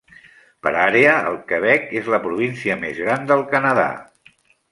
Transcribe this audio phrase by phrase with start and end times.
[0.67, 3.87] Per àrea, el Quebec es la província més gran del Canadà.